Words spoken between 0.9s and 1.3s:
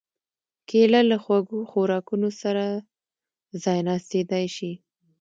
له